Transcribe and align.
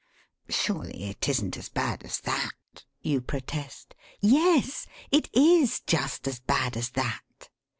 'Surely 0.49 1.03
it 1.03 1.29
isn't 1.29 1.55
as 1.57 1.69
bad 1.69 2.01
as 2.03 2.21
that?' 2.21 2.85
you 3.01 3.21
protest. 3.21 3.93
Yes, 4.19 4.87
it 5.11 5.29
is 5.31 5.79
just 5.81 6.27
as 6.27 6.39
bad 6.39 6.75
as 6.75 6.89
that. 6.97 7.21